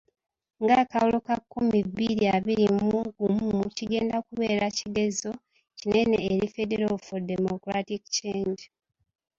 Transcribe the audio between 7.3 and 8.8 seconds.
Democratic Change!